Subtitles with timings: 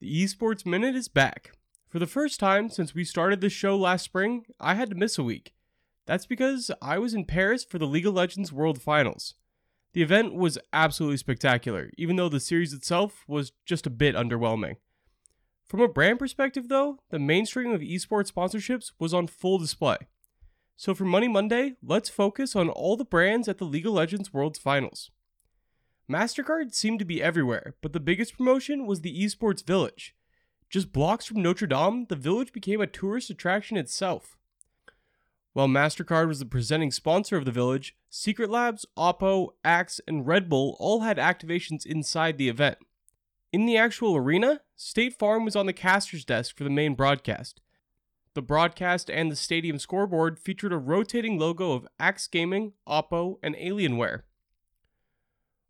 [0.00, 1.52] The Esports Minute is back.
[1.90, 5.18] For the first time since we started this show last spring, I had to miss
[5.18, 5.52] a week.
[6.06, 9.34] That's because I was in Paris for the League of Legends World Finals.
[9.92, 14.76] The event was absolutely spectacular, even though the series itself was just a bit underwhelming.
[15.66, 19.98] From a brand perspective, though, the mainstream of esports sponsorships was on full display.
[20.76, 24.32] So for Money Monday, let's focus on all the brands at the League of Legends
[24.32, 25.10] World Finals.
[26.10, 30.12] MasterCard seemed to be everywhere, but the biggest promotion was the Esports Village.
[30.68, 34.36] Just blocks from Notre Dame, the village became a tourist attraction itself.
[35.52, 40.48] While MasterCard was the presenting sponsor of the village, Secret Labs, Oppo, Axe, and Red
[40.48, 42.78] Bull all had activations inside the event.
[43.52, 47.60] In the actual arena, State Farm was on the caster's desk for the main broadcast.
[48.34, 53.54] The broadcast and the stadium scoreboard featured a rotating logo of Axe Gaming, Oppo, and
[53.54, 54.22] Alienware.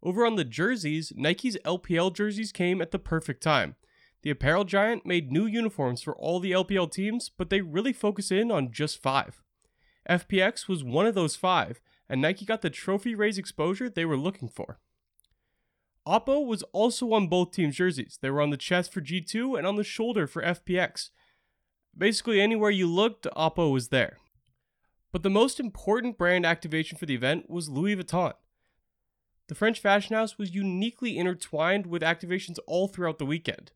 [0.02, 3.76] Over on the jerseys, Nike's LPL jerseys came at the perfect time.
[4.23, 8.30] The apparel giant made new uniforms for all the LPL teams, but they really focus
[8.30, 9.42] in on just five.
[10.09, 14.16] FPX was one of those five, and Nike got the trophy raise exposure they were
[14.16, 14.79] looking for.
[16.07, 18.18] Oppo was also on both teams' jerseys.
[18.20, 21.10] They were on the chest for G2 and on the shoulder for FPX.
[21.96, 24.16] Basically, anywhere you looked, Oppo was there.
[25.12, 28.32] But the most important brand activation for the event was Louis Vuitton.
[29.51, 33.73] The French fashion house was uniquely intertwined with activations all throughout the weekend.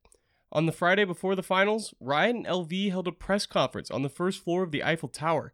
[0.53, 4.08] On the Friday before the finals, Riot and LV held a press conference on the
[4.08, 5.53] first floor of the Eiffel Tower.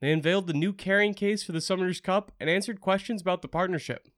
[0.00, 3.48] They unveiled the new carrying case for the Summoners Cup and answered questions about the
[3.48, 4.08] partnership.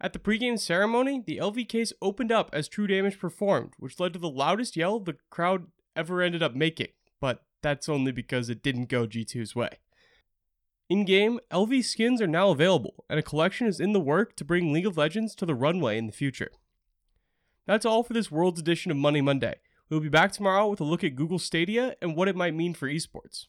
[0.00, 4.12] At the pregame ceremony, the LV case opened up as True Damage performed, which led
[4.12, 5.66] to the loudest yell the crowd
[5.96, 9.80] ever ended up making, but that's only because it didn't go G2's way.
[10.88, 14.44] In game, LV skins are now available, and a collection is in the work to
[14.44, 16.52] bring League of Legends to the runway in the future.
[17.66, 19.56] That's all for this World's edition of Money Monday.
[19.90, 22.72] We'll be back tomorrow with a look at Google Stadia and what it might mean
[22.72, 23.46] for esports.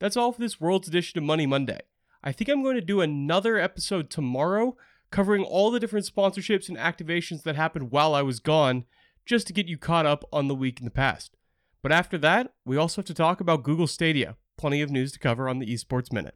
[0.00, 1.80] That's all for this World's edition of Money Monday.
[2.22, 4.76] I think I'm going to do another episode tomorrow
[5.10, 8.84] covering all the different sponsorships and activations that happened while I was gone,
[9.24, 11.36] just to get you caught up on the week in the past.
[11.82, 14.36] But after that, we also have to talk about Google Stadia.
[14.60, 16.34] Plenty of news to cover on the Esports Minute.